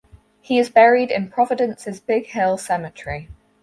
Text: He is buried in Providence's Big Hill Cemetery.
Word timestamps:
He 0.41 0.57
is 0.57 0.71
buried 0.71 1.11
in 1.11 1.29
Providence's 1.29 1.99
Big 1.99 2.25
Hill 2.25 2.57
Cemetery. 2.57 3.29